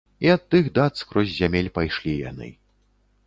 І 0.27 0.29
ад 0.35 0.45
тых 0.53 0.69
дат 0.77 0.93
скрозь 1.01 1.35
зямель 1.41 1.71
пайшлі 1.77 2.13
яны. 2.31 2.49